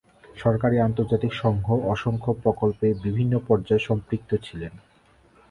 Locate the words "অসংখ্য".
1.87-2.31